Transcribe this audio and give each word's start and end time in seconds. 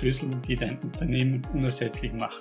Schlüssel, 0.00 0.30
die 0.48 0.56
dein 0.56 0.78
Unternehmen 0.78 1.42
unersetzlich 1.52 2.10
machen. 2.14 2.40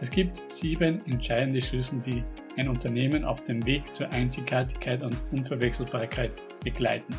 Es 0.00 0.10
gibt 0.10 0.36
sieben 0.52 1.00
entscheidende 1.06 1.62
Schlüssel, 1.62 2.00
die 2.04 2.24
ein 2.56 2.68
Unternehmen 2.68 3.22
auf 3.22 3.44
dem 3.44 3.64
Weg 3.64 3.94
zur 3.94 4.10
Einzigartigkeit 4.10 5.00
und 5.04 5.16
Unverwechselbarkeit 5.30 6.32
begleiten. 6.64 7.14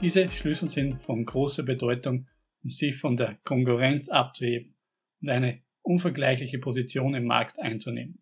Diese 0.00 0.28
Schlüssel 0.28 0.68
sind 0.68 1.00
von 1.00 1.24
großer 1.24 1.62
Bedeutung, 1.62 2.26
um 2.64 2.70
sich 2.70 2.96
von 2.96 3.16
der 3.16 3.38
Konkurrenz 3.44 4.08
abzuheben 4.08 4.74
und 5.22 5.28
eine 5.28 5.62
unvergleichliche 5.82 6.58
Position 6.58 7.14
im 7.14 7.26
Markt 7.26 7.60
einzunehmen. 7.60 8.20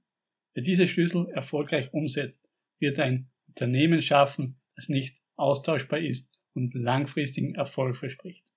Wer 0.52 0.62
diese 0.62 0.88
Schlüssel 0.88 1.30
erfolgreich 1.30 1.90
umsetzt, 1.94 2.46
wird 2.78 2.98
ein 2.98 3.30
Unternehmen 3.48 4.02
schaffen, 4.02 4.60
das 4.76 4.90
nicht 4.90 5.16
austauschbar 5.36 6.00
ist 6.00 6.30
und 6.52 6.74
langfristigen 6.74 7.54
Erfolg 7.54 7.96
verspricht. 7.96 8.51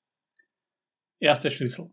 Erster 1.20 1.50
Schlüssel. 1.50 1.92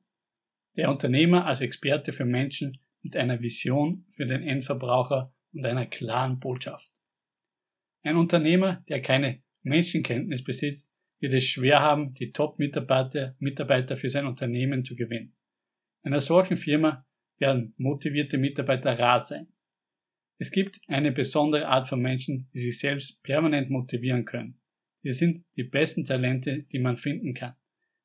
Der 0.76 0.90
Unternehmer 0.90 1.46
als 1.46 1.60
Experte 1.60 2.12
für 2.12 2.24
Menschen 2.24 2.78
mit 3.02 3.16
einer 3.16 3.40
Vision 3.40 4.04
für 4.10 4.26
den 4.26 4.42
Endverbraucher 4.42 5.32
und 5.52 5.64
einer 5.64 5.86
klaren 5.86 6.40
Botschaft. 6.40 6.90
Ein 8.02 8.16
Unternehmer, 8.16 8.82
der 8.88 9.00
keine 9.00 9.42
Menschenkenntnis 9.62 10.42
besitzt, 10.42 10.90
wird 11.20 11.34
es 11.34 11.44
schwer 11.44 11.80
haben, 11.80 12.14
die 12.14 12.32
Top-Mitarbeiter 12.32 13.36
Mitarbeiter 13.38 13.96
für 13.96 14.10
sein 14.10 14.26
Unternehmen 14.26 14.84
zu 14.84 14.96
gewinnen. 14.96 15.36
In 16.02 16.12
einer 16.12 16.20
solchen 16.20 16.56
Firma 16.56 17.06
werden 17.38 17.74
motivierte 17.76 18.38
Mitarbeiter 18.38 18.98
rar 18.98 19.20
sein. 19.20 19.46
Es 20.38 20.50
gibt 20.50 20.80
eine 20.88 21.12
besondere 21.12 21.68
Art 21.68 21.86
von 21.86 22.02
Menschen, 22.02 22.50
die 22.52 22.60
sich 22.60 22.80
selbst 22.80 23.22
permanent 23.22 23.70
motivieren 23.70 24.24
können. 24.24 24.60
Sie 25.04 25.12
sind 25.12 25.44
die 25.56 25.62
besten 25.62 26.04
Talente, 26.04 26.64
die 26.64 26.80
man 26.80 26.96
finden 26.96 27.34
kann, 27.34 27.54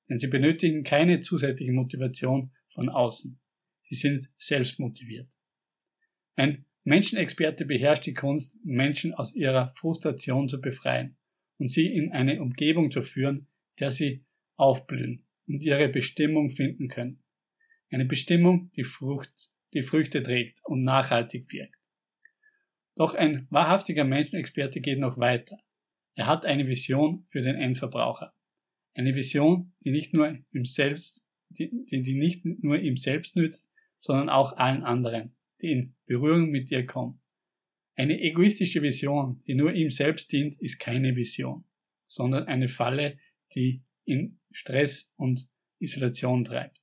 denn 0.10 0.20
sie 0.20 0.28
benötigen 0.28 0.84
keine 0.84 1.22
zusätzliche 1.22 1.72
Motivation 1.72 2.52
von 2.70 2.90
außen. 2.90 3.40
Sie 3.84 3.96
sind 3.96 4.30
selbst 4.38 4.80
motiviert. 4.80 5.30
Ein 6.36 6.66
Menschenexperte 6.84 7.66
beherrscht 7.66 8.06
die 8.06 8.14
Kunst, 8.14 8.56
Menschen 8.64 9.14
aus 9.14 9.36
ihrer 9.36 9.70
Frustration 9.72 10.48
zu 10.48 10.62
befreien 10.62 11.18
und 11.58 11.68
sie 11.68 11.88
in 11.88 12.12
eine 12.12 12.42
Umgebung 12.42 12.92
zu 12.92 13.02
führen, 13.02 13.48
der 13.80 13.92
sie 13.92 14.24
aufblühen 14.56 15.26
und 15.48 15.62
ihre 15.62 15.90
Bestimmung 15.90 16.50
finden 16.50 16.88
können. 16.88 17.24
Eine 17.90 18.06
Bestimmung, 18.06 18.72
die 18.76 18.84
Frucht, 18.84 19.52
die 19.74 19.82
Früchte 19.82 20.24
trägt 20.24 20.62
und 20.64 20.84
nachhaltig 20.84 21.52
wirkt. 21.52 21.76
Doch 22.96 23.16
ein 23.16 23.48
wahrhaftiger 23.50 24.04
Menschenexperte 24.04 24.82
geht 24.82 25.00
noch 25.00 25.18
weiter. 25.18 25.58
Er 26.16 26.26
hat 26.26 26.46
eine 26.46 26.68
Vision 26.68 27.26
für 27.30 27.42
den 27.42 27.56
Endverbraucher. 27.56 28.34
Eine 28.98 29.14
Vision, 29.14 29.74
die 29.86 29.92
nicht 29.92 30.16
nur 30.16 30.40
ihm 30.52 30.66
selbst, 30.66 31.24
die, 31.50 31.70
die 31.86 32.16
nicht 32.16 32.44
nur 32.46 32.80
ihm 32.80 32.98
selbst 32.98 33.36
nützt, 33.36 33.72
sondern 34.00 34.28
auch 34.28 34.58
allen 34.58 34.82
anderen, 34.84 35.36
die 35.62 35.72
in 35.72 35.96
Berührung 36.08 36.50
mit 36.50 36.72
ihr 36.72 36.84
kommen. 36.88 37.22
Eine 37.96 38.20
egoistische 38.20 38.82
Vision, 38.82 39.44
die 39.46 39.54
nur 39.54 39.72
ihm 39.72 39.92
selbst 39.92 40.32
dient, 40.32 40.60
ist 40.60 40.80
keine 40.80 41.16
Vision, 41.16 41.64
sondern 42.08 42.46
eine 42.48 42.70
Falle, 42.70 43.20
die 43.54 43.84
in 44.04 44.40
Stress 44.52 45.14
und 45.16 45.48
Isolation 45.78 46.44
treibt. 46.44 46.82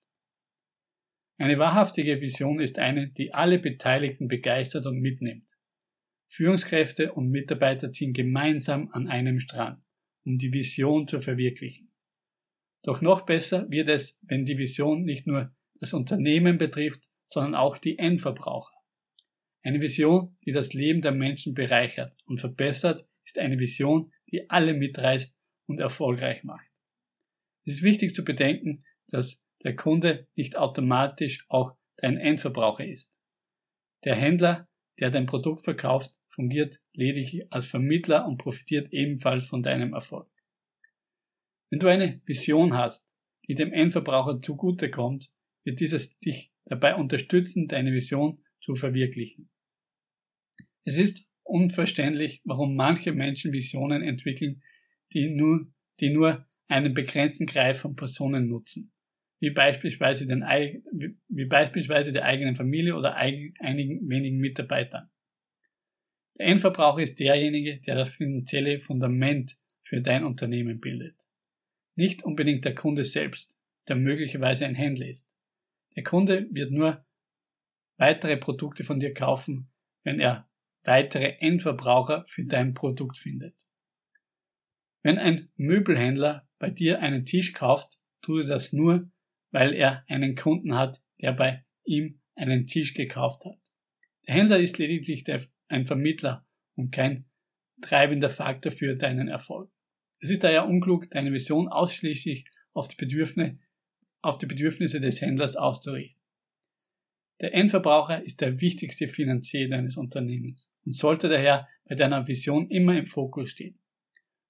Eine 1.37 1.59
wahrhaftige 1.59 2.21
Vision 2.21 2.61
ist 2.61 2.79
eine, 2.79 3.09
die 3.09 3.35
alle 3.35 3.59
Beteiligten 3.59 4.29
begeistert 4.29 4.87
und 4.87 5.01
mitnimmt. 5.01 5.51
Führungskräfte 6.29 7.13
und 7.13 7.31
Mitarbeiter 7.31 7.91
ziehen 7.91 8.13
gemeinsam 8.13 8.89
an 8.93 9.09
einem 9.09 9.41
Strang, 9.41 9.83
um 10.25 10.39
die 10.39 10.53
Vision 10.53 11.09
zu 11.09 11.19
verwirklichen. 11.19 11.91
Doch 12.85 13.01
noch 13.01 13.23
besser 13.23 13.69
wird 13.71 13.89
es, 13.89 14.17
wenn 14.23 14.45
die 14.45 14.59
Vision 14.59 15.05
nicht 15.05 15.27
nur 15.27 15.53
das 15.81 15.95
Unternehmen 15.95 16.59
betrifft, 16.59 17.03
sondern 17.27 17.55
auch 17.55 17.79
die 17.79 17.99
Endverbraucher. 17.99 18.75
Eine 19.63 19.81
Vision, 19.81 20.37
die 20.45 20.53
das 20.53 20.75
Leben 20.75 21.01
der 21.01 21.13
Menschen 21.13 21.55
bereichert 21.55 22.15
und 22.27 22.39
verbessert, 22.39 23.09
ist 23.25 23.39
eine 23.39 23.59
Vision, 23.59 24.13
die 24.31 24.51
alle 24.51 24.75
mitreißt 24.75 25.35
und 25.67 25.81
erfolgreich 25.81 26.45
macht. 26.45 26.67
Es 27.65 27.77
ist 27.77 27.83
wichtig 27.83 28.15
zu 28.15 28.23
bedenken, 28.23 28.85
dass 29.09 29.43
der 29.63 29.75
Kunde 29.75 30.29
nicht 30.35 30.59
automatisch 30.59 31.47
auch 31.49 31.73
dein 31.97 32.19
Endverbraucher 32.19 32.87
ist. 32.87 33.17
Der 34.05 34.15
Händler, 34.15 34.69
der 35.01 35.11
dein 35.11 35.25
Produkt 35.25 35.65
verkauft, 35.65 36.13
fungiert 36.29 36.81
lediglich 36.93 37.51
als 37.51 37.65
Vermittler 37.65 38.27
und 38.27 38.37
profitiert 38.37 38.93
ebenfalls 38.93 39.47
von 39.47 39.63
deinem 39.63 39.95
Erfolg. 39.95 40.29
Wenn 41.75 41.81
du 41.81 41.89
eine 41.89 42.21
Vision 42.25 42.73
hast, 42.75 43.11
die 43.49 43.57
dem 43.57 43.73
Endverbraucher 43.73 44.41
zugutekommt, 44.41 45.33
wird 45.65 45.81
dieses 45.81 46.17
dich 46.21 46.53
dabei 46.67 46.95
unterstützen, 46.95 47.67
deine 47.67 47.93
Vision 47.93 48.39
zu 48.61 48.77
verwirklichen. 48.77 49.51
Es 50.85 50.97
ist 50.97 51.27
unverständlich, 51.43 52.43
warum 52.45 52.77
manche 52.77 53.11
Menschen 53.11 53.53
Visionen 53.53 54.05
entwickeln, 54.05 54.63
die 55.15 55.31
nur, 55.31 55.67
die 55.99 56.11
nur 56.11 56.47
einen 56.69 56.95
begrenzten 56.95 57.47
Kreis 57.47 57.81
von 57.81 57.97
Personen 57.97 58.47
nutzen, 58.47 58.93
wie 59.41 59.51
beispielsweise, 59.51 60.29
den, 60.29 60.45
wie 61.27 61.47
beispielsweise 61.47 62.13
der 62.13 62.25
eigenen 62.25 62.55
Familie 62.55 62.95
oder 62.95 63.17
einigen 63.17 64.09
wenigen 64.09 64.39
Mitarbeitern. 64.39 65.11
Der 66.39 66.47
Endverbraucher 66.47 67.03
ist 67.03 67.19
derjenige, 67.19 67.81
der 67.81 67.97
das 67.97 68.11
finanzielle 68.11 68.79
Fundament 68.79 69.59
für 69.83 70.01
dein 70.01 70.23
Unternehmen 70.23 70.79
bildet. 70.79 71.24
Nicht 71.95 72.25
unbedingt 72.25 72.65
der 72.65 72.75
Kunde 72.75 73.05
selbst, 73.05 73.57
der 73.89 73.97
möglicherweise 73.97 74.67
ein 74.67 74.75
Händler 74.75 75.09
ist. 75.09 75.29
Der 75.97 76.03
Kunde 76.03 76.49
wird 76.51 76.73
nur 76.73 77.05
weitere 77.97 78.37
Produkte 78.37 78.85
von 78.85 78.99
dir 78.99 79.15
kaufen, 79.15 79.71
wenn 80.03 80.21
er 80.21 80.49
weitere 80.83 81.37
Endverbraucher 81.39 82.25
für 82.27 82.45
dein 82.45 82.75
Produkt 82.75 83.17
findet. 83.17 83.55
Wenn 85.03 85.19
ein 85.19 85.51
Möbelhändler 85.57 86.49
bei 86.59 86.71
dir 86.71 87.01
einen 87.01 87.27
Tisch 87.27 87.53
kauft, 87.53 88.01
tut 88.23 88.45
er 88.45 88.49
das 88.49 88.73
nur, 88.73 89.11
weil 89.51 89.75
er 89.75 90.05
einen 90.09 90.35
Kunden 90.35 90.75
hat, 90.75 91.03
der 91.21 91.33
bei 91.33 91.65
ihm 91.85 92.21
einen 92.35 92.67
Tisch 92.67 92.95
gekauft 92.95 93.45
hat. 93.45 93.61
Der 94.27 94.35
Händler 94.35 94.59
ist 94.59 94.79
lediglich 94.79 95.25
der, 95.25 95.47
ein 95.69 95.87
Vermittler 95.87 96.47
und 96.75 96.91
kein 96.91 97.27
treibender 97.83 98.31
Faktor 98.31 98.73
für 98.73 98.97
deinen 98.97 99.29
Erfolg. 99.29 99.71
Es 100.25 100.31
ist 100.31 100.43
daher 100.43 100.67
unklug, 100.67 101.11
deine 101.11 101.35
Vision 101.35 101.69
ausschließlich 101.69 102.47
auf 102.73 102.89
die 102.89 102.97
Bedürfnisse 102.97 103.59
auf 104.23 104.39
die 104.39 104.47
Bedürfnisse 104.47 104.99
des 104.99 105.21
Händlers 105.21 105.55
auszurichten. 105.55 106.19
Der 107.43 107.53
Endverbraucher 107.53 108.25
ist 108.25 108.41
der 108.41 108.59
wichtigste 108.59 109.07
Finanzier 109.07 109.69
deines 109.69 109.99
Unternehmens 109.99 110.73
und 110.87 110.95
sollte 110.95 111.29
daher 111.29 111.69
bei 111.85 111.95
deiner 111.95 112.27
Vision 112.27 112.71
immer 112.71 112.97
im 112.97 113.05
Fokus 113.05 113.51
stehen. 113.51 113.79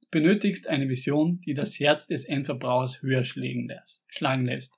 Du 0.02 0.06
benötigst 0.12 0.68
eine 0.68 0.88
Vision, 0.88 1.40
die 1.40 1.54
das 1.54 1.80
Herz 1.80 2.06
des 2.06 2.24
Endverbrauchers 2.24 3.02
höher 3.02 3.24
schlagen 3.24 4.46
lässt 4.46 4.72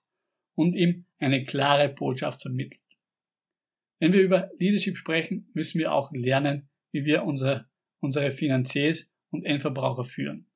und 0.54 0.74
ihm 0.74 1.04
eine 1.18 1.44
klare 1.44 1.90
Botschaft 1.90 2.40
vermittelt. 2.40 2.80
Wenn 3.98 4.14
wir 4.14 4.22
über 4.22 4.50
Leadership 4.58 4.96
sprechen, 4.96 5.50
müssen 5.52 5.78
wir 5.78 5.92
auch 5.92 6.10
lernen, 6.12 6.70
wie 6.90 7.04
wir 7.04 7.24
unsere, 7.24 7.68
unsere 8.00 8.32
Finanziers 8.32 9.10
und 9.28 9.44
Endverbraucher 9.44 10.06
führen. 10.06 10.46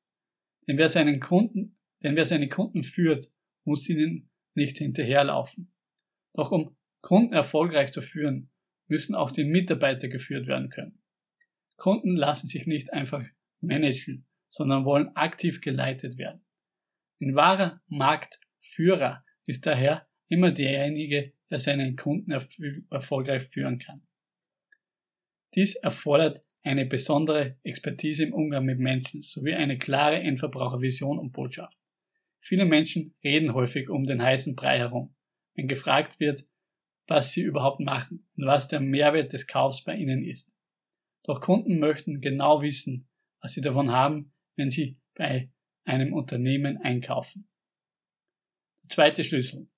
Denn 0.71 0.79
wer 0.79 0.89
seinen 0.89 1.19
Kunden, 1.19 1.77
denn 2.05 2.15
wer 2.15 2.27
seine 2.27 2.49
Kunden 2.49 2.85
führt, 2.85 3.33
muss 3.65 3.89
ihnen 3.89 4.31
nicht 4.55 4.79
hinterherlaufen. 4.79 5.75
Doch 6.33 6.53
um 6.53 6.77
Kunden 7.01 7.33
erfolgreich 7.33 7.93
zu 7.93 8.03
führen, 8.03 8.53
müssen 8.87 9.17
auch 9.17 9.33
die 9.33 9.43
Mitarbeiter 9.43 10.07
geführt 10.07 10.47
werden 10.47 10.71
können. 10.71 11.03
Kunden 11.77 12.15
lassen 12.15 12.47
sich 12.47 12.69
nicht 12.69 12.93
einfach 12.93 13.25
managen, 13.61 14.29
sondern 14.49 14.85
wollen 14.85 15.09
aktiv 15.17 15.61
geleitet 15.61 16.19
werden. 16.19 16.45
Ein 17.21 17.35
wahrer 17.35 17.83
Marktführer 17.89 19.25
ist 19.47 19.67
daher 19.67 20.07
immer 20.29 20.53
derjenige, 20.53 21.33
der 21.51 21.59
seinen 21.59 21.97
Kunden 21.97 22.31
erfolgreich 22.31 23.43
führen 23.49 23.81
kann. 23.81 24.07
Dies 25.57 25.75
erfordert 25.75 26.45
eine 26.63 26.87
besondere 26.87 27.57
Expertise 27.63 28.25
im 28.25 28.35
Umgang 28.35 28.65
mit 28.65 28.79
Menschen 28.79 29.23
sowie 29.23 29.55
eine 29.55 29.79
klare 29.79 30.19
Endverbrauchervision 30.19 31.19
und 31.19 31.33
Botschaft. 31.33 31.79
Viele 32.41 32.65
Menschen 32.65 33.15
reden 33.23 33.55
häufig 33.55 33.89
um 33.89 34.05
den 34.05 34.23
heißen 34.23 34.55
Brei 34.55 34.79
herum, 34.79 35.15
wenn 35.55 35.69
gefragt 35.69 36.21
wird, 36.21 36.47
was 37.07 37.33
sie 37.33 37.43
überhaupt 37.43 37.81
machen 37.81 38.29
und 38.37 38.47
was 38.47 38.69
der 38.69 38.81
Mehrwert 38.81 39.33
des 39.33 39.47
Kaufs 39.47 39.85
bei 39.85 39.97
ihnen 39.97 40.25
ist. 40.25 40.51
Doch 41.25 41.41
Kunden 41.41 41.79
möchten 41.79 42.21
genau 42.21 42.63
wissen, 42.63 43.09
was 43.41 43.53
sie 43.53 43.61
davon 43.61 43.91
haben, 43.91 44.33
wenn 44.57 44.71
sie 44.71 44.99
bei 45.15 45.51
einem 45.85 46.13
Unternehmen 46.13 46.79
einkaufen. 46.79 47.49
Der 48.85 48.91
zweite 48.91 49.25
Schlüssel. 49.25 49.69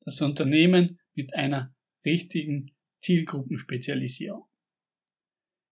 Das 0.00 0.20
Unternehmen 0.20 0.98
mit 1.14 1.34
einer 1.34 1.74
richtigen 2.04 2.72
Zielgruppenspezialisierung. 3.02 4.48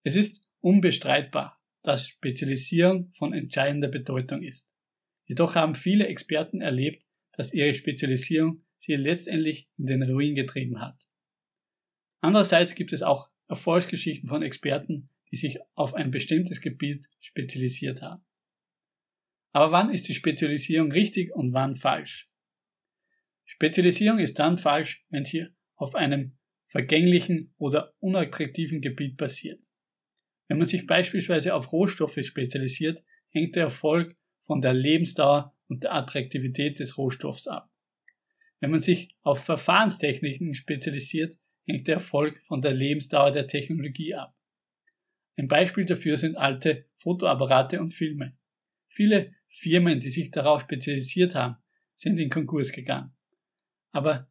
Es 0.06 0.14
ist 0.14 0.40
unbestreitbar, 0.60 1.60
dass 1.82 2.06
Spezialisierung 2.06 3.10
von 3.14 3.32
entscheidender 3.32 3.88
Bedeutung 3.88 4.44
ist. 4.44 4.64
Jedoch 5.24 5.56
haben 5.56 5.74
viele 5.74 6.06
Experten 6.06 6.60
erlebt, 6.60 7.04
dass 7.32 7.52
ihre 7.52 7.74
Spezialisierung 7.74 8.64
sie 8.78 8.94
letztendlich 8.94 9.68
in 9.76 9.86
den 9.86 10.04
Ruin 10.04 10.36
getrieben 10.36 10.80
hat. 10.80 10.94
Andererseits 12.20 12.76
gibt 12.76 12.92
es 12.92 13.02
auch 13.02 13.30
Erfolgsgeschichten 13.48 14.28
von 14.28 14.44
Experten, 14.44 15.10
die 15.32 15.38
sich 15.38 15.58
auf 15.74 15.94
ein 15.94 16.12
bestimmtes 16.12 16.60
Gebiet 16.60 17.08
spezialisiert 17.18 18.00
haben. 18.00 18.24
Aber 19.50 19.72
wann 19.72 19.92
ist 19.92 20.06
die 20.06 20.14
Spezialisierung 20.14 20.92
richtig 20.92 21.34
und 21.34 21.52
wann 21.52 21.74
falsch? 21.74 22.30
Spezialisierung 23.44 24.20
ist 24.20 24.38
dann 24.38 24.56
falsch, 24.56 25.04
wenn 25.08 25.24
sie 25.24 25.48
auf 25.74 25.96
einem 25.96 26.38
vergänglichen 26.68 27.52
oder 27.58 27.92
unattraktiven 27.98 28.80
Gebiet 28.80 29.16
basiert. 29.16 29.65
Wenn 30.48 30.58
man 30.58 30.66
sich 30.66 30.86
beispielsweise 30.86 31.54
auf 31.54 31.72
Rohstoffe 31.72 32.18
spezialisiert, 32.22 33.02
hängt 33.30 33.56
der 33.56 33.64
Erfolg 33.64 34.16
von 34.42 34.60
der 34.60 34.74
Lebensdauer 34.74 35.52
und 35.68 35.82
der 35.82 35.94
Attraktivität 35.94 36.78
des 36.78 36.96
Rohstoffs 36.96 37.48
ab. 37.48 37.68
Wenn 38.60 38.70
man 38.70 38.80
sich 38.80 39.14
auf 39.22 39.44
Verfahrenstechniken 39.44 40.54
spezialisiert, 40.54 41.36
hängt 41.66 41.88
der 41.88 41.96
Erfolg 41.96 42.40
von 42.46 42.62
der 42.62 42.72
Lebensdauer 42.72 43.32
der 43.32 43.48
Technologie 43.48 44.14
ab. 44.14 44.34
Ein 45.36 45.48
Beispiel 45.48 45.84
dafür 45.84 46.16
sind 46.16 46.36
alte 46.36 46.86
Fotoapparate 46.96 47.80
und 47.80 47.92
Filme. 47.92 48.36
Viele 48.88 49.34
Firmen, 49.48 50.00
die 50.00 50.10
sich 50.10 50.30
darauf 50.30 50.62
spezialisiert 50.62 51.34
haben, 51.34 51.56
sind 51.96 52.18
in 52.18 52.30
Konkurs 52.30 52.72
gegangen. 52.72 53.12
Aber 53.92 54.26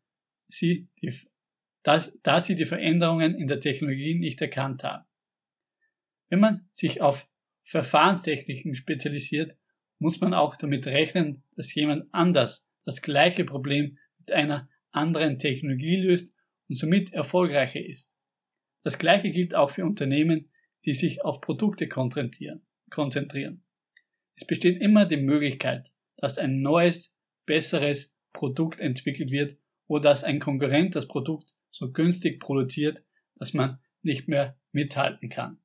sie, 0.49 0.87
die, 1.01 1.13
das, 1.83 2.17
da 2.23 2.41
sie 2.41 2.55
die 2.55 2.65
Veränderungen 2.65 3.35
in 3.35 3.47
der 3.47 3.59
Technologie 3.59 4.15
nicht 4.15 4.41
erkannt 4.41 4.83
haben. 4.83 5.05
Wenn 6.29 6.39
man 6.39 6.67
sich 6.73 7.01
auf 7.01 7.27
Verfahrenstechniken 7.63 8.75
spezialisiert, 8.75 9.55
muss 9.99 10.19
man 10.19 10.33
auch 10.33 10.55
damit 10.55 10.87
rechnen, 10.87 11.43
dass 11.55 11.73
jemand 11.73 12.13
anders 12.13 12.67
das 12.83 13.01
gleiche 13.01 13.45
Problem 13.45 13.97
mit 14.19 14.31
einer 14.31 14.69
anderen 14.91 15.39
Technologie 15.39 15.97
löst 15.97 16.33
und 16.69 16.77
somit 16.77 17.13
erfolgreicher 17.13 17.83
ist. 17.83 18.13
Das 18.83 18.97
gleiche 18.97 19.31
gilt 19.31 19.55
auch 19.55 19.71
für 19.71 19.85
Unternehmen, 19.85 20.51
die 20.85 20.93
sich 20.93 21.23
auf 21.23 21.41
Produkte 21.41 21.87
konzentrieren. 21.87 23.63
Es 24.35 24.45
besteht 24.45 24.81
immer 24.81 25.05
die 25.05 25.17
Möglichkeit, 25.17 25.91
dass 26.17 26.37
ein 26.37 26.61
neues, 26.61 27.15
besseres 27.45 28.13
Produkt 28.33 28.79
entwickelt 28.79 29.31
wird 29.31 29.57
oder 29.87 30.09
dass 30.09 30.23
ein 30.23 30.39
Konkurrent 30.39 30.95
das 30.95 31.07
Produkt 31.07 31.53
so 31.71 31.91
günstig 31.91 32.39
produziert, 32.39 33.03
dass 33.35 33.53
man 33.53 33.79
nicht 34.01 34.27
mehr 34.27 34.57
mithalten 34.71 35.29
kann. 35.29 35.59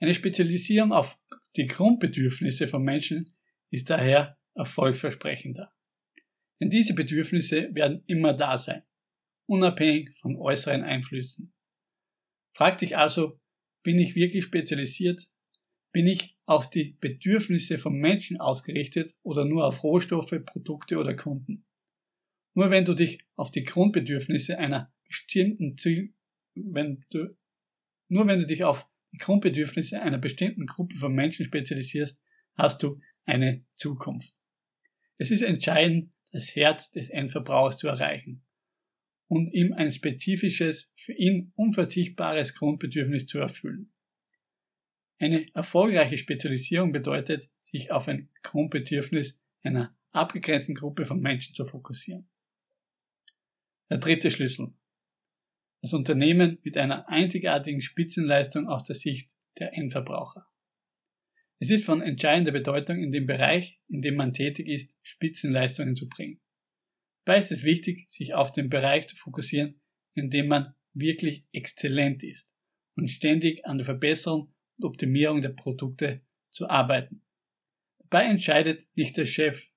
Eine 0.00 0.14
Spezialisierung 0.14 0.92
auf 0.92 1.18
die 1.56 1.66
Grundbedürfnisse 1.66 2.68
von 2.68 2.82
Menschen 2.82 3.34
ist 3.70 3.90
daher 3.90 4.38
erfolgversprechender. 4.54 5.72
Denn 6.60 6.70
diese 6.70 6.94
Bedürfnisse 6.94 7.74
werden 7.74 8.02
immer 8.06 8.32
da 8.32 8.58
sein, 8.58 8.82
unabhängig 9.46 10.10
von 10.18 10.36
äußeren 10.36 10.82
Einflüssen. 10.82 11.52
Frag 12.54 12.78
dich 12.78 12.96
also, 12.96 13.40
bin 13.82 13.98
ich 13.98 14.14
wirklich 14.14 14.44
spezialisiert? 14.44 15.28
Bin 15.92 16.06
ich 16.06 16.36
auf 16.46 16.70
die 16.70 16.96
Bedürfnisse 17.00 17.78
von 17.78 17.94
Menschen 17.94 18.38
ausgerichtet 18.38 19.16
oder 19.22 19.44
nur 19.44 19.66
auf 19.66 19.82
Rohstoffe, 19.82 20.34
Produkte 20.44 20.98
oder 20.98 21.14
Kunden? 21.14 21.64
Nur 22.54 22.70
wenn 22.70 22.84
du 22.84 22.94
dich 22.94 23.24
auf 23.36 23.50
die 23.50 23.64
Grundbedürfnisse 23.64 24.58
einer 24.58 24.92
bestimmten 25.06 25.78
Ziel, 25.78 26.14
wenn 26.54 27.04
du, 27.10 27.36
nur 28.08 28.26
wenn 28.26 28.40
du 28.40 28.46
dich 28.46 28.64
auf 28.64 28.88
die 29.12 29.18
Grundbedürfnisse 29.18 30.00
einer 30.00 30.18
bestimmten 30.18 30.66
Gruppe 30.66 30.96
von 30.96 31.14
Menschen 31.14 31.44
spezialisierst, 31.44 32.20
hast 32.54 32.82
du 32.82 33.00
eine 33.24 33.64
Zukunft. 33.76 34.34
Es 35.16 35.30
ist 35.30 35.42
entscheidend, 35.42 36.12
das 36.30 36.54
Herz 36.54 36.90
des 36.90 37.10
Endverbrauchers 37.10 37.78
zu 37.78 37.88
erreichen 37.88 38.44
und 39.28 39.52
ihm 39.52 39.72
ein 39.72 39.90
spezifisches, 39.90 40.92
für 40.96 41.12
ihn 41.12 41.52
unverzichtbares 41.54 42.54
Grundbedürfnis 42.54 43.26
zu 43.26 43.38
erfüllen. 43.38 43.92
Eine 45.18 45.52
erfolgreiche 45.54 46.18
Spezialisierung 46.18 46.92
bedeutet, 46.92 47.50
sich 47.64 47.90
auf 47.90 48.08
ein 48.08 48.30
Grundbedürfnis 48.42 49.40
einer 49.62 49.96
abgegrenzten 50.12 50.74
Gruppe 50.74 51.04
von 51.04 51.20
Menschen 51.20 51.54
zu 51.54 51.64
fokussieren. 51.64 52.28
Der 53.90 53.98
dritte 53.98 54.30
Schlüssel 54.30 54.74
das 55.80 55.92
Unternehmen 55.92 56.58
mit 56.62 56.76
einer 56.76 57.08
einzigartigen 57.08 57.80
Spitzenleistung 57.80 58.68
aus 58.68 58.84
der 58.84 58.96
Sicht 58.96 59.30
der 59.58 59.76
Endverbraucher. 59.76 60.46
Es 61.60 61.70
ist 61.70 61.84
von 61.84 62.02
entscheidender 62.02 62.52
Bedeutung, 62.52 63.02
in 63.02 63.10
dem 63.10 63.26
Bereich, 63.26 63.80
in 63.88 64.02
dem 64.02 64.16
man 64.16 64.32
tätig 64.32 64.68
ist, 64.68 64.96
Spitzenleistungen 65.02 65.96
zu 65.96 66.08
bringen. 66.08 66.40
Dabei 67.24 67.40
ist 67.40 67.50
es 67.50 67.64
wichtig, 67.64 68.06
sich 68.10 68.34
auf 68.34 68.52
den 68.52 68.70
Bereich 68.70 69.08
zu 69.08 69.16
fokussieren, 69.16 69.80
in 70.14 70.30
dem 70.30 70.48
man 70.48 70.74
wirklich 70.94 71.44
exzellent 71.52 72.22
ist 72.22 72.50
und 72.94 73.08
ständig 73.08 73.66
an 73.66 73.78
der 73.78 73.84
Verbesserung 73.84 74.52
und 74.78 74.84
Optimierung 74.84 75.42
der 75.42 75.50
Produkte 75.50 76.22
zu 76.50 76.68
arbeiten. 76.68 77.22
Dabei 77.98 78.24
entscheidet 78.24 78.86
nicht 78.96 79.16
der 79.16 79.26
Chef, 79.26 79.68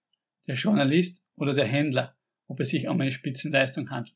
der 0.47 0.55
Journalist 0.55 1.23
oder 1.35 1.53
der 1.53 1.67
Händler, 1.67 2.15
ob 2.47 2.59
es 2.59 2.69
sich 2.69 2.87
um 2.87 3.01
eine 3.01 3.11
Spitzenleistung 3.11 3.89
handelt. 3.89 4.15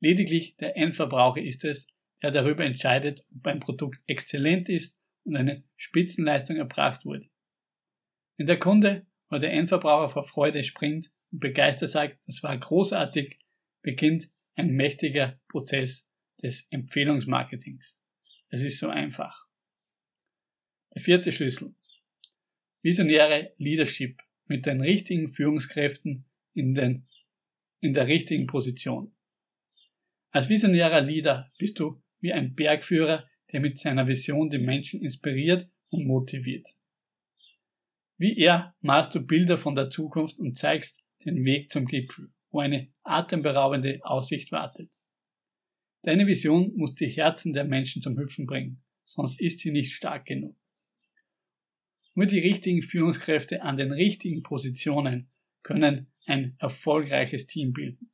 Lediglich 0.00 0.56
der 0.56 0.76
Endverbraucher 0.76 1.42
ist 1.42 1.64
es, 1.64 1.86
der 2.22 2.30
darüber 2.30 2.64
entscheidet, 2.64 3.24
ob 3.34 3.46
ein 3.46 3.60
Produkt 3.60 4.00
exzellent 4.06 4.68
ist 4.68 4.98
und 5.24 5.36
eine 5.36 5.64
Spitzenleistung 5.76 6.56
erbracht 6.56 7.04
wurde. 7.04 7.28
Wenn 8.36 8.46
der 8.46 8.58
Kunde 8.58 9.06
oder 9.28 9.40
der 9.40 9.52
Endverbraucher 9.52 10.08
vor 10.08 10.24
Freude 10.24 10.64
springt 10.64 11.12
und 11.30 11.40
begeistert 11.40 11.90
sagt, 11.90 12.18
das 12.26 12.42
war 12.42 12.56
großartig, 12.56 13.38
beginnt 13.82 14.30
ein 14.54 14.70
mächtiger 14.70 15.38
Prozess 15.48 16.08
des 16.42 16.66
Empfehlungsmarketings. 16.70 17.98
Es 18.48 18.62
ist 18.62 18.78
so 18.78 18.88
einfach. 18.88 19.46
Der 20.94 21.02
vierte 21.02 21.32
Schlüssel. 21.32 21.74
Visionäre 22.82 23.54
Leadership 23.58 24.20
mit 24.46 24.66
den 24.66 24.80
richtigen 24.80 25.28
Führungskräften 25.28 26.24
in, 26.54 26.74
den, 26.74 27.06
in 27.80 27.94
der 27.94 28.06
richtigen 28.06 28.46
Position. 28.46 29.14
Als 30.30 30.48
visionärer 30.48 31.00
Leader 31.00 31.50
bist 31.58 31.80
du 31.80 32.00
wie 32.20 32.32
ein 32.32 32.54
Bergführer, 32.54 33.28
der 33.52 33.60
mit 33.60 33.78
seiner 33.78 34.06
Vision 34.06 34.48
die 34.48 34.58
Menschen 34.58 35.02
inspiriert 35.02 35.68
und 35.90 36.06
motiviert. 36.06 36.66
Wie 38.16 38.38
er 38.38 38.74
malst 38.80 39.14
du 39.14 39.26
Bilder 39.26 39.58
von 39.58 39.74
der 39.74 39.90
Zukunft 39.90 40.38
und 40.38 40.56
zeigst 40.56 41.02
den 41.24 41.44
Weg 41.44 41.72
zum 41.72 41.86
Gipfel, 41.86 42.30
wo 42.50 42.60
eine 42.60 42.92
atemberaubende 43.02 44.00
Aussicht 44.02 44.52
wartet. 44.52 44.90
Deine 46.02 46.26
Vision 46.26 46.72
muss 46.76 46.94
die 46.94 47.08
Herzen 47.08 47.52
der 47.52 47.64
Menschen 47.64 48.00
zum 48.00 48.16
Hüpfen 48.18 48.46
bringen, 48.46 48.82
sonst 49.04 49.40
ist 49.40 49.60
sie 49.60 49.72
nicht 49.72 49.94
stark 49.94 50.26
genug. 50.26 50.56
Nur 52.14 52.26
die 52.26 52.38
richtigen 52.38 52.82
Führungskräfte 52.82 53.62
an 53.62 53.76
den 53.76 53.92
richtigen 53.92 54.42
Positionen 54.42 55.30
können 55.62 56.08
ein 56.26 56.56
erfolgreiches 56.58 57.46
Team 57.46 57.72
bilden. 57.72 58.09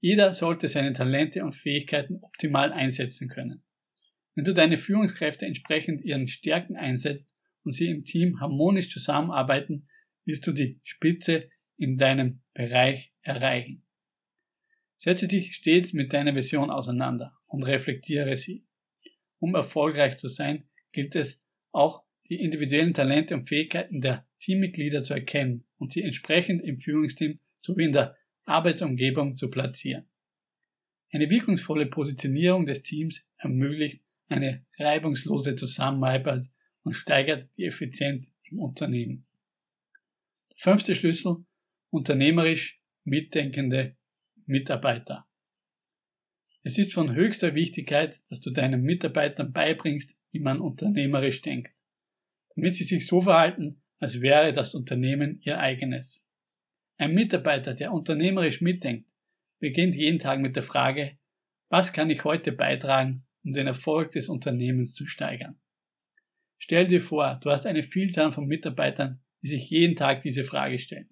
Jeder 0.00 0.32
sollte 0.34 0.68
seine 0.68 0.94
Talente 0.94 1.44
und 1.44 1.54
Fähigkeiten 1.54 2.18
optimal 2.22 2.72
einsetzen 2.72 3.28
können. 3.28 3.62
Wenn 4.34 4.44
du 4.44 4.54
deine 4.54 4.78
Führungskräfte 4.78 5.44
entsprechend 5.44 6.02
ihren 6.02 6.26
Stärken 6.26 6.76
einsetzt 6.76 7.30
und 7.62 7.72
sie 7.72 7.90
im 7.90 8.04
Team 8.04 8.40
harmonisch 8.40 8.90
zusammenarbeiten, 8.90 9.88
wirst 10.24 10.46
du 10.46 10.52
die 10.52 10.80
Spitze 10.84 11.50
in 11.76 11.98
deinem 11.98 12.40
Bereich 12.54 13.12
erreichen. 13.22 13.84
Setze 14.96 15.28
dich 15.28 15.54
stets 15.54 15.92
mit 15.92 16.12
deiner 16.12 16.34
Vision 16.34 16.70
auseinander 16.70 17.36
und 17.46 17.62
reflektiere 17.62 18.36
sie. 18.36 18.66
Um 19.38 19.54
erfolgreich 19.54 20.18
zu 20.18 20.28
sein, 20.28 20.68
gilt 20.92 21.16
es 21.16 21.42
auch, 21.72 22.04
die 22.28 22.40
individuellen 22.40 22.94
Talente 22.94 23.34
und 23.34 23.48
Fähigkeiten 23.48 24.00
der 24.00 24.26
Teammitglieder 24.40 25.02
zu 25.02 25.14
erkennen 25.14 25.64
und 25.78 25.92
sie 25.92 26.02
entsprechend 26.02 26.62
im 26.62 26.78
Führungsteam 26.78 27.40
sowie 27.60 27.86
in 27.86 27.92
der 27.92 28.16
Arbeitsumgebung 28.50 29.36
zu 29.38 29.48
platzieren. 29.48 30.06
Eine 31.12 31.28
wirkungsvolle 31.28 31.86
Positionierung 31.86 32.66
des 32.66 32.82
Teams 32.82 33.24
ermöglicht 33.36 34.02
eine 34.28 34.64
reibungslose 34.78 35.56
Zusammenarbeit 35.56 36.46
und 36.82 36.94
steigert 36.94 37.48
die 37.56 37.64
Effizienz 37.64 38.28
im 38.44 38.60
Unternehmen. 38.60 39.26
Der 40.50 40.58
fünfte 40.58 40.94
Schlüssel, 40.94 41.44
unternehmerisch 41.90 42.80
mitdenkende 43.04 43.96
Mitarbeiter. 44.46 45.26
Es 46.62 46.78
ist 46.78 46.92
von 46.92 47.14
höchster 47.14 47.54
Wichtigkeit, 47.54 48.20
dass 48.28 48.40
du 48.40 48.50
deinen 48.50 48.82
Mitarbeitern 48.82 49.52
beibringst, 49.52 50.10
wie 50.30 50.40
man 50.40 50.60
unternehmerisch 50.60 51.42
denkt, 51.42 51.72
damit 52.54 52.76
sie 52.76 52.84
sich 52.84 53.06
so 53.06 53.22
verhalten, 53.22 53.82
als 53.98 54.20
wäre 54.20 54.52
das 54.52 54.74
Unternehmen 54.74 55.40
ihr 55.42 55.58
eigenes. 55.58 56.24
Ein 57.00 57.14
Mitarbeiter, 57.14 57.72
der 57.72 57.94
unternehmerisch 57.94 58.60
mitdenkt, 58.60 59.08
beginnt 59.58 59.96
jeden 59.96 60.18
Tag 60.18 60.38
mit 60.38 60.54
der 60.54 60.62
Frage, 60.62 61.16
was 61.70 61.94
kann 61.94 62.10
ich 62.10 62.24
heute 62.24 62.52
beitragen, 62.52 63.26
um 63.42 63.54
den 63.54 63.66
Erfolg 63.66 64.12
des 64.12 64.28
Unternehmens 64.28 64.92
zu 64.92 65.06
steigern? 65.06 65.58
Stell 66.58 66.86
dir 66.86 67.00
vor, 67.00 67.40
du 67.42 67.48
hast 67.48 67.64
eine 67.64 67.82
Vielzahl 67.82 68.32
von 68.32 68.46
Mitarbeitern, 68.46 69.22
die 69.40 69.48
sich 69.48 69.70
jeden 69.70 69.96
Tag 69.96 70.20
diese 70.20 70.44
Frage 70.44 70.78
stellen. 70.78 71.08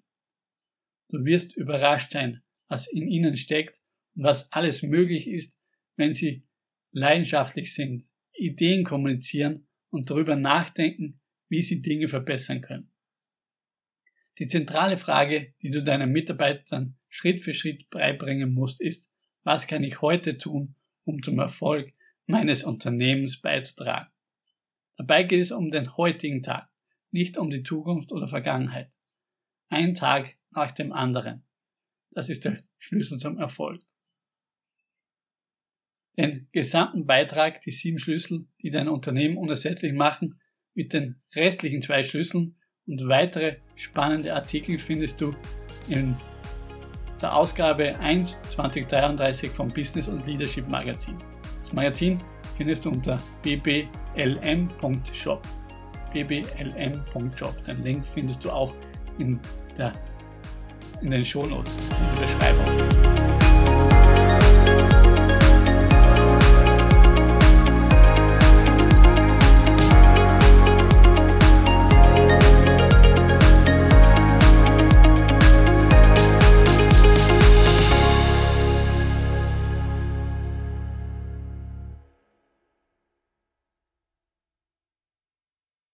Du 1.09 1.25
wirst 1.25 1.57
überrascht 1.57 2.11
sein, 2.11 2.43
was 2.67 2.85
in 2.85 3.07
ihnen 3.07 3.35
steckt 3.35 3.81
und 4.13 4.25
was 4.25 4.51
alles 4.51 4.83
möglich 4.83 5.27
ist, 5.27 5.59
wenn 5.95 6.13
sie 6.13 6.45
leidenschaftlich 6.91 7.73
sind, 7.73 8.07
Ideen 8.35 8.83
kommunizieren 8.83 9.67
und 9.89 10.11
darüber 10.11 10.35
nachdenken, 10.35 11.19
wie 11.47 11.63
sie 11.63 11.81
Dinge 11.81 12.07
verbessern 12.07 12.61
können. 12.61 12.91
Die 14.39 14.47
zentrale 14.47 14.97
Frage, 14.97 15.53
die 15.61 15.69
du 15.69 15.83
deinen 15.83 16.11
Mitarbeitern 16.11 16.95
Schritt 17.09 17.43
für 17.43 17.53
Schritt 17.53 17.89
beibringen 17.89 18.53
musst, 18.53 18.79
ist, 18.79 19.11
was 19.43 19.67
kann 19.67 19.83
ich 19.83 20.01
heute 20.01 20.37
tun, 20.37 20.75
um 21.03 21.21
zum 21.21 21.39
Erfolg 21.39 21.93
meines 22.25 22.63
Unternehmens 22.63 23.41
beizutragen. 23.41 24.09
Dabei 24.95 25.23
geht 25.23 25.41
es 25.41 25.51
um 25.51 25.71
den 25.71 25.97
heutigen 25.97 26.41
Tag, 26.41 26.69
nicht 27.11 27.37
um 27.37 27.49
die 27.49 27.63
Zukunft 27.63 28.11
oder 28.13 28.27
Vergangenheit. 28.27 28.91
Ein 29.67 29.93
Tag 29.95 30.35
nach 30.51 30.71
dem 30.71 30.93
anderen. 30.93 31.43
Das 32.11 32.29
ist 32.29 32.45
der 32.45 32.63
Schlüssel 32.77 33.17
zum 33.19 33.37
Erfolg. 33.37 33.81
Den 36.17 36.47
gesamten 36.51 37.05
Beitrag, 37.05 37.61
die 37.61 37.71
sieben 37.71 37.99
Schlüssel, 37.99 38.47
die 38.61 38.71
dein 38.71 38.87
Unternehmen 38.87 39.37
unersetzlich 39.37 39.93
machen, 39.93 40.39
mit 40.73 40.93
den 40.93 41.21
restlichen 41.33 41.81
zwei 41.81 42.03
Schlüsseln 42.03 42.57
und 42.85 43.07
weitere 43.07 43.57
spannende 43.79 44.33
Artikel 44.33 44.77
findest 44.77 45.21
du 45.21 45.33
in 45.87 46.15
der 47.21 47.33
Ausgabe 47.33 47.97
1 47.99 48.37
2033 48.51 49.49
vom 49.49 49.69
Business 49.69 50.07
und 50.07 50.25
Leadership 50.27 50.67
Magazin. 50.69 51.15
Das 51.63 51.73
Magazin 51.73 52.19
findest 52.57 52.85
du 52.85 52.91
unter 52.91 53.19
bblm.shop. 53.41 53.87
bblm.shop. 56.13 57.63
Den 57.65 57.83
Link 57.83 58.05
findest 58.13 58.43
du 58.43 58.51
auch 58.51 58.73
in, 59.17 59.39
der, 59.77 59.93
in 61.01 61.11
den 61.11 61.25
Shownotes, 61.25 61.73
in 61.75 62.19
der 62.19 62.27
Beschreibung. 62.27 62.88